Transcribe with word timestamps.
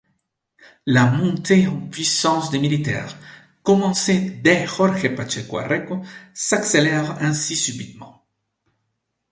La 0.87 1.05
montée 1.05 1.67
en 1.67 1.79
puissance 1.79 2.49
des 2.49 2.57
militaires, 2.57 3.15
commencée 3.61 4.31
dès 4.43 4.65
Jorge 4.65 5.13
Pacheco 5.15 5.59
Areco, 5.59 6.01
s'accélère 6.33 7.21
ainsi 7.21 7.55
subitement. 7.55 8.25